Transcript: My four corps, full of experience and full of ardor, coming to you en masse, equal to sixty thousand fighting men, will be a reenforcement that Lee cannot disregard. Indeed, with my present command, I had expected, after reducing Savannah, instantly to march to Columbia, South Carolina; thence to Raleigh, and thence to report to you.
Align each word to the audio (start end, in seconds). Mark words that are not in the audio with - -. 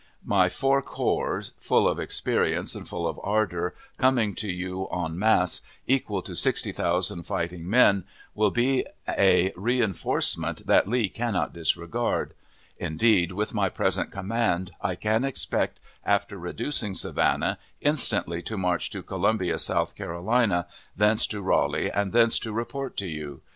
My 0.25 0.49
four 0.49 0.81
corps, 0.81 1.51
full 1.59 1.87
of 1.87 1.99
experience 1.99 2.73
and 2.73 2.87
full 2.89 3.07
of 3.07 3.19
ardor, 3.21 3.75
coming 3.97 4.33
to 4.33 4.51
you 4.51 4.87
en 4.87 5.19
masse, 5.19 5.61
equal 5.85 6.23
to 6.23 6.33
sixty 6.35 6.71
thousand 6.71 7.27
fighting 7.27 7.69
men, 7.69 8.05
will 8.33 8.49
be 8.49 8.83
a 9.07 9.53
reenforcement 9.55 10.65
that 10.65 10.87
Lee 10.87 11.07
cannot 11.07 11.53
disregard. 11.53 12.33
Indeed, 12.79 13.33
with 13.33 13.53
my 13.53 13.69
present 13.69 14.09
command, 14.11 14.71
I 14.81 14.97
had 14.99 15.23
expected, 15.23 15.79
after 16.03 16.35
reducing 16.39 16.95
Savannah, 16.95 17.59
instantly 17.79 18.41
to 18.41 18.57
march 18.57 18.89
to 18.89 19.03
Columbia, 19.03 19.59
South 19.59 19.95
Carolina; 19.95 20.65
thence 20.97 21.27
to 21.27 21.43
Raleigh, 21.43 21.91
and 21.91 22.11
thence 22.11 22.39
to 22.39 22.51
report 22.51 22.97
to 22.97 23.07
you. 23.07 23.43